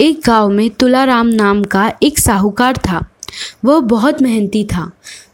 एक 0.00 0.20
गाँव 0.26 0.50
में 0.50 0.68
तुलाराम 0.70 1.26
नाम 1.28 1.62
का 1.64 1.92
एक 2.02 2.18
साहूकार 2.18 2.76
था। 2.78 3.00
वह 3.64 3.80
बहुत 3.86 4.20
मेहनती 4.22 4.62
था। 4.64 4.90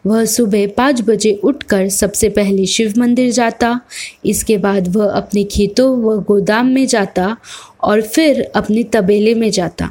वह 0.07 0.25
सुबह 0.25 0.67
पाँच 0.77 1.01
बजे 1.01 1.33
उठकर 1.45 1.89
सबसे 1.89 2.29
पहले 2.29 2.65
शिव 2.67 2.95
मंदिर 2.99 3.31
जाता, 3.33 3.81
इसके 4.25 4.57
बाद 4.57 4.89
वह 4.97 5.11
अपने 5.11 5.45
खेतों 5.45 5.89
व 5.99 6.17
गोदाम 6.23 6.67
में 6.67 6.87
जाता 6.87 7.37
और 7.81 8.01
फिर 8.05 8.41
अपने 8.57 8.83
तबेले 8.93 9.35
में 9.35 9.51
जाता। 9.51 9.91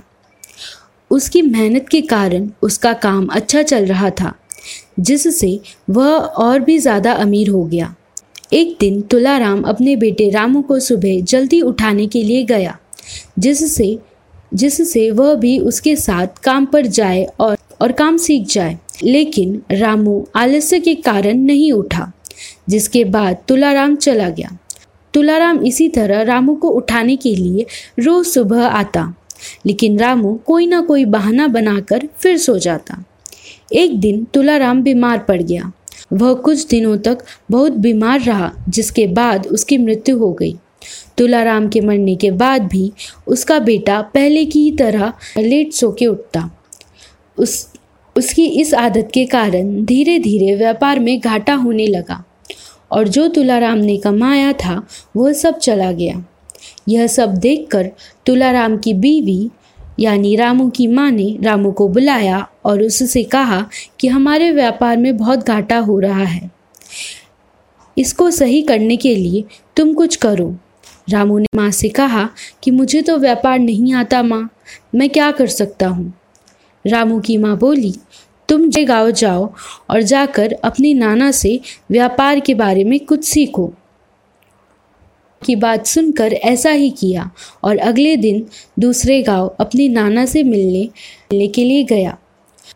उसकी 1.12 1.42
मेहनत 1.42 1.88
के 1.90 2.02
कारण 2.04 2.50
उसका 2.62 2.92
काम 2.96 3.28
अच्छा 3.28 3.62
चल 3.64 3.86
रहा 3.86 4.10
था, 4.12 4.34
जिससे 5.00 5.60
वह 5.90 6.10
और 6.10 6.60
भी 6.60 6.78
ज़्यादा 6.80 7.14
अमीर 7.14 7.50
हो 7.50 7.64
गया। 7.66 7.94
एक 8.54 8.76
दिन 8.80 9.00
तुलाराम 9.04 9.62
अपने 9.64 9.96
बेटे 9.96 10.30
रामू 10.30 10.62
को 10.62 10.80
सुबह 10.80 11.22
जल्दी 11.24 11.62
उठाने 11.64 12.08
के 12.08 12.24
लिए 12.24 12.44
गया, 12.44 12.78
जिससे 13.40 13.98
जिससे 14.54 15.12
वह 15.12 15.34
भी 15.36 15.60
उसके 15.60 15.96
साथ 15.96 16.28
काम 16.44 16.66
पर 16.66 16.86
जाए 16.86 17.24
और 17.40 17.58
और 17.82 17.92
काम 17.92 18.18
सीख 18.18 18.48
जाए। 18.48 18.78
लेकिन 19.04 19.62
रामू 19.72 20.28
आलस्य 20.36 20.80
के 20.80 20.96
कारण 20.96 21.38
नहीं 21.38 21.72
उठा, 21.72 22.12
जिसके 22.70 23.04
बाद 23.04 23.38
तुलाराम 23.48 23.96
चला 23.96 24.30
गया। 24.30 24.58
तुलाराम 25.14 25.64
इसी 25.66 25.90
तरह 25.90 26.22
रामू 26.22 26.56
को 26.56 26.70
उठाने 26.70 27.16
के 27.16 27.36
लिए 27.36 27.66
रोज 28.00 28.26
सुबह 28.26 28.68
आता, 28.68 29.16
लेकिन 29.66 30.00
रामू 30.00 30.34
कोई 30.46 30.68
ना 30.68 30.82
कोई 30.82 31.06
बहाना 31.06 31.48
बनाकर 31.48 32.08
फिर 32.20 32.38
सो 32.38 32.58
जाता। 32.58 33.04
एक 33.74 34.00
दिन 34.00 34.24
तुलाराम 34.34 34.82
बीमार 34.82 35.20
पड़ 35.20 35.42
गया। 35.42 35.72
वह 36.14 36.34
कुछ 36.34 36.68
दिनों 36.68 36.98
तक 36.98 37.18
बहुत 37.52 37.72
बीमार 37.72 38.22
रहा, 38.22 38.52
जिसके 38.70 39.08
बाद 39.08 39.48
उसकी 39.48 39.78
मृत्यु 39.78 40.18
हो 40.18 40.32
गई। 40.34 40.56
तुलाराम 41.18 41.68
के 41.70 41.82
मरने 41.82 42.16
के 42.16 42.32
बाद 42.32 42.62
भी 42.62 42.92
उसका 43.28 43.60
बेटा 43.60 44.02
पहले 44.02 44.46
की 44.46 44.72
तरह 44.72 45.14
लेट 45.38 45.74
सो 45.74 45.92
के 45.92 46.06
उठता। 46.06 46.50
उस, 47.38 47.74
उसकी 48.16 48.46
इस 48.46 48.74
आदत 48.74 49.10
के 49.14 49.26
कारण 49.26 49.86
धीरे 49.86 50.20
धीरे 50.20 50.56
व्यापार 50.56 51.00
में 51.00 51.20
घाटा 51.20 51.54
होने 51.54 51.88
लगा 51.88 52.24
और 52.92 53.08
जो 53.08 53.28
तुलाराम 53.28 53.78
ने 53.78 53.98
कमाया 53.98 54.54
था, 54.54 54.88
वह 55.16 55.34
सब 55.34 55.58
चला 55.58 55.92
गया। 55.92 56.26
यह 56.90 57.08
सब 57.08 57.34
देखकर 57.34 57.92
तुलाराम 58.26 58.78
की 58.78 58.94
बीवी, 58.94 59.50
यानी 60.00 60.36
रामू 60.36 60.70
की 60.70 60.88
माँ 60.88 61.12
ने 61.12 61.38
रामू 61.42 61.72
को 61.72 61.88
बुलाया 61.88 62.48
और 62.66 62.82
उससे 62.84 63.24
कहा 63.24 63.66
कि 64.00 64.08
हमारे 64.08 64.52
व्यापार 64.52 64.98
में 64.98 65.18
बहुत 65.18 65.48
घाटा 65.48 65.78
हो 65.78 66.00
रहा 66.00 66.24
है। 66.24 66.52
इसको 67.98 68.32
सही 68.32 68.62
करने 68.62 68.98
के 68.98 69.16
लिए 69.16 69.44
तुम 69.76 69.94
कुछ 69.94 70.16
करो। 70.16 70.56
रामू 71.10 71.38
ने 71.40 71.48
माँ 71.56 71.72
से 71.72 71.90
कहा 71.90 72.30
कि 72.64 72.72
मुझे 72.72 73.02
तो 73.02 73.18
व्यापार 73.18 73.60
नहीं 73.60 73.94
आता 73.94 74.24
माँ, 74.24 74.50
मैं 74.96 75.10
क्या 75.10 75.32
कर 75.32 75.48
सकता 75.48 75.88
हूँ? 75.88 76.14
रामू 76.88 77.20
की 77.20 77.38
माँ 77.38 77.58
बोली, 77.58 77.94
तुम 78.50 78.70
जे 78.70 78.86
गाँव 78.86 79.12
जाओ 79.12 79.54
और 79.90 80.02
जाकर 80.02 80.54
अपने 80.64 80.94
नाना 80.94 81.32
से 81.32 81.60
व्यापार 81.92 82.40
के 82.40 82.54
बारे 82.54 82.84
में 82.84 83.00
कुछ 83.00 83.26
सीखो। 83.26 83.74
की 85.42 85.56
बात 85.56 85.86
सुनकर 85.86 86.34
ऐसा 86.34 86.70
ही 86.70 86.90
किया 86.90 87.32
और 87.64 87.78
अगले 87.78 88.16
दिन 88.18 88.46
दूसरे 88.80 89.22
गाँव 89.24 89.56
अपने 89.60 89.88
नाना 89.88 90.26
से 90.26 90.44
मिलने 90.44 90.82
मिलने 90.82 91.48
के 91.48 91.64
लिए 91.64 91.84
गया। 91.84 92.18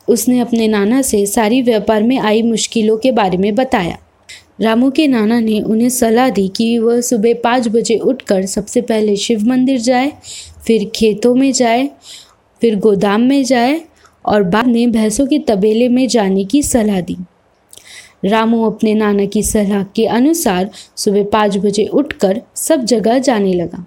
उसने 0.08 0.40
अपने 0.40 0.68
नाना 0.68 1.02
से 1.02 1.26
सारी 1.26 1.62
व्यापार 1.62 2.04
में 2.04 2.20
आई 2.20 2.42
मुश्किलों 2.42 2.98
के 2.98 3.12
बारे 3.12 3.38
में 3.38 3.56
बताया। 3.56 3.98
रामू 4.60 4.90
के 4.92 5.08
नाना 5.08 5.40
ने 5.40 5.60
उन्हें 5.62 5.90
सलाह 5.90 6.30
दी 6.30 6.48
कि 6.48 6.78
वह 6.78 7.02
सुबह 7.02 7.34
पाँच 7.34 7.68
बजे 7.68 7.98
उठकर 7.98 8.46
सबसे 8.46 8.82
पहले 8.82 9.16
शिव 9.16 9.46
मंदिर 9.46 9.80
जाए, 9.80 10.12
फिर 10.68 10.90
खेतों 10.96 11.34
में 11.36 11.52
जाए, 11.52 11.90
फिर 12.62 12.76
गोदाम 12.76 13.22
में 13.22 13.44
जाए 13.44 13.82
और 14.26 14.44
बाद 14.44 14.68
में 14.68 14.92
भैंसों 14.92 15.26
के 15.28 15.40
तबेले 15.40 15.88
में 15.90 16.08
जाने 16.08 16.44
की 16.46 16.62
सलाह 16.64 17.02
दी। 17.02 17.18
रामू 18.26 18.64
अपने 18.64 18.94
नाना 18.94 19.26
की 19.26 19.44
सलाह 19.44 19.84
के 19.96 20.06
अनुसार 20.06 20.70
सुबह 20.96 21.24
पाँच 21.24 21.58
बजे 21.58 21.86
उठकर 21.86 22.42
सब 22.56 22.84
जगह 22.84 23.20
जाने 23.20 23.54
लगा। 23.54 23.86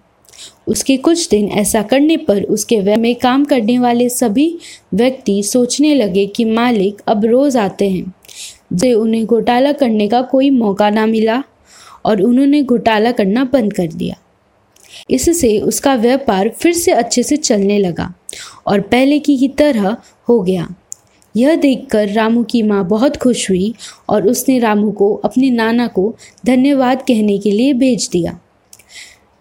उसके 0.68 0.96
कुछ 0.96 1.28
दिन 1.28 1.48
ऐसा 1.48 1.82
करने 1.82 2.16
पर 2.16 2.42
उसके 2.42 2.80
वह 2.80 2.96
में 2.96 3.14
काम 3.14 3.44
करने 3.44 3.78
वाले 3.78 4.08
सभी 4.08 4.58
व्यक्ति 4.94 5.42
सोचने 5.42 5.94
लगे 5.94 6.26
कि 6.26 6.44
मालिक 6.44 7.02
अब 7.06 7.24
रोज़ 7.24 7.58
आते 7.58 7.88
हैं। 7.90 8.12
जे 8.72 8.92
उन्हें 8.94 9.26
घोटाला 9.26 9.72
करने 9.72 10.08
का 10.08 10.22
कोई 10.22 10.50
मौका 10.50 10.90
ना 10.90 11.06
मिला 11.06 11.42
और 12.04 12.22
उन्होंने 12.22 12.62
घोटाला 12.62 13.12
करना 13.12 13.44
बंद 13.44 13.72
कर 13.72 13.86
दिया। 13.86 14.16
इससे 15.10 15.60
उसका 15.60 15.94
व्यापार 15.94 16.48
फिर 16.48 16.72
से 16.72 16.92
अच्छे 16.92 17.22
से 17.22 17.36
चलने 17.36 17.78
लगा 17.78 18.14
और 18.66 18.80
पहले 18.80 19.18
की 19.18 19.36
ही 19.36 19.48
तरह 19.48 19.96
हो 20.28 20.40
गया। 20.40 20.74
यह 21.36 21.56
देखकर 21.56 22.08
रामू 22.08 22.44
की 22.44 22.62
माँ 22.62 22.88
बहुत 22.88 23.16
खुश 23.16 23.50
हुई 23.50 23.74
और 24.08 24.26
उसने 24.28 24.58
रामू 24.58 24.90
को, 24.90 25.14
अपने 25.14 25.50
नाना 25.50 25.86
को 25.86 26.16
धन्यवाद 26.46 27.02
कहने 27.02 27.38
के 27.38 27.50
लिए 27.50 27.72
भेज 27.72 28.08
दिया। 28.12 28.40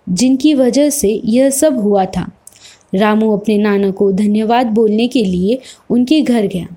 जिनकी 0.10 0.54
वजह 0.54 0.90
से 0.90 1.22
यह 1.26 1.50
सब 1.50 1.80
हुआ 1.80 2.06
था। 2.06 2.32
रामू 2.96 3.38
अपने 3.38 3.58
नाना 3.58 3.92
को 3.92 4.12
धन्यवाद 4.12 4.68
बोलने 4.68 5.08
के 5.08 5.24
लिए 5.24 5.60
उनके 5.90 6.22
घर 6.22 6.48
गया। 6.48 6.68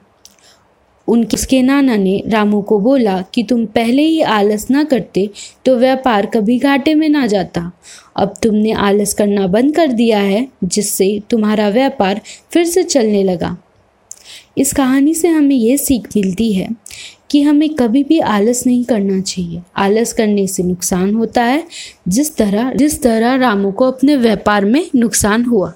उनके 1.09 1.37
उसके 1.37 1.61
नाना 1.63 1.97
ने 1.97 2.23
रामू 2.29 2.61
को 2.63 2.79
बोला 2.79 3.21
कि 3.35 3.43
तुम 3.43 3.65
पहले 3.67 4.03
ही 4.03 4.21
आलस 4.23 4.67
ना 4.71 4.85
करते 4.85 5.29
तो 5.65 5.77
व्यापार 5.77 6.27
कभी 6.27 6.59
घाटे 6.59 6.95
में 6.95 7.09
ना 7.09 7.27
जाता। 7.27 7.71
अब 8.17 8.35
तुमने 8.43 8.73
आलस 8.73 9.15
करना 9.15 9.47
बंद 9.47 9.75
कर 9.77 9.93
दिया 9.93 10.19
है, 10.19 10.49
जिससे 10.65 11.21
तुम्हारा 11.31 11.69
व्यापार 11.69 12.21
फिर 12.51 12.65
से 12.65 12.83
चलने 12.83 13.23
लगा। 13.23 13.57
इस 14.59 14.73
कहानी 14.73 15.15
से 15.15 15.29
हमें 15.29 15.57
यह 15.57 15.77
सीख 15.77 16.09
मिलती 16.17 16.53
है 16.53 16.69
कि 17.31 17.43
हमें 17.43 17.69
कभी 17.75 18.03
भी 18.05 18.19
आलस 18.19 18.67
नहीं 18.67 18.85
करना 18.85 19.21
चाहिए। 19.21 19.63
आलस 19.77 20.13
करने 20.13 20.47
से 20.47 20.63
नुकसान 20.63 21.15
होता 21.15 21.43
है, 21.43 21.65
जिस 22.09 22.37
तरह 22.37 22.73
जिस 22.73 23.03
तरह 23.03 23.35
रामू 23.37 23.73
को 23.73 23.91
अपने 23.91 24.17
व्यापार 24.17 24.65
में 24.65 24.87
नुकसान 24.97 25.45
हुआ। 25.45 25.73